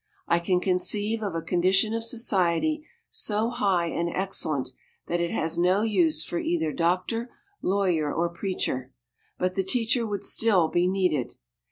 [0.27, 4.71] I can conceive of a condition of society so high and excellent
[5.05, 7.29] that it has no use for either doctor,
[7.61, 8.93] lawyer or preacher,
[9.37, 11.35] but the teacher would still be needed.